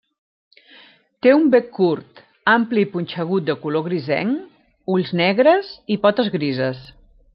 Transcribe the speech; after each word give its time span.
Té 1.25 1.33
un 1.39 1.43
bec 1.55 1.67
curt, 1.75 2.23
ampli 2.55 2.85
i 2.85 2.89
punxegut 2.95 3.45
de 3.51 3.57
color 3.67 3.85
grisenc, 3.89 4.51
ulls 4.95 5.13
negres 5.25 5.71
i 5.97 6.03
potes 6.07 6.33
grises. 6.39 6.83